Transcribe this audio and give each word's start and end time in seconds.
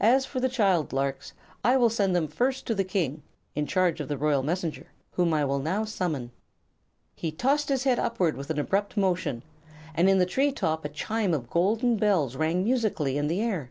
As 0.00 0.26
for 0.26 0.40
the 0.40 0.48
child 0.48 0.92
larks, 0.92 1.34
I 1.62 1.76
will 1.76 1.88
send 1.88 2.16
them 2.16 2.26
first 2.26 2.66
to 2.66 2.74
the 2.74 2.82
King, 2.82 3.22
in 3.54 3.64
charge 3.64 4.00
of 4.00 4.08
the 4.08 4.18
Royal 4.18 4.42
Messenger, 4.42 4.88
whom 5.12 5.32
I 5.32 5.44
will 5.44 5.60
now 5.60 5.84
summon." 5.84 6.32
He 7.14 7.30
tossed 7.30 7.68
his 7.68 7.84
head 7.84 8.00
upward 8.00 8.36
with 8.36 8.50
an 8.50 8.58
abrupt 8.58 8.96
motion, 8.96 9.44
and 9.94 10.10
in 10.10 10.18
the 10.18 10.26
tree 10.26 10.50
top 10.50 10.84
a 10.84 10.88
chime 10.88 11.32
of 11.32 11.48
golden 11.48 11.96
bells 11.96 12.34
rang 12.34 12.64
musically 12.64 13.16
in 13.16 13.28
the 13.28 13.40
air. 13.40 13.70